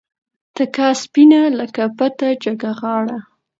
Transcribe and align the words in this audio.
تکه 0.55 0.87
سپینه 1.03 1.41
لکه 1.59 1.83
بته 1.97 2.29
جګه 2.43 2.71
غاړه 2.79 3.17